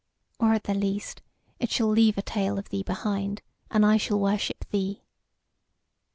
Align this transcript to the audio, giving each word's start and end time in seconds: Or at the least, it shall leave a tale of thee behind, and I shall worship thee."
Or 0.39 0.53
at 0.53 0.63
the 0.63 0.73
least, 0.73 1.21
it 1.59 1.69
shall 1.69 1.87
leave 1.87 2.17
a 2.17 2.23
tale 2.23 2.57
of 2.57 2.69
thee 2.69 2.81
behind, 2.81 3.43
and 3.69 3.85
I 3.85 3.97
shall 3.97 4.19
worship 4.19 4.67
thee." 4.71 5.03